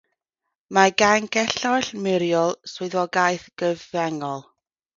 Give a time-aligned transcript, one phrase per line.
[0.77, 4.47] Mae gan gelloedd murol swyddogaeth gyfangol.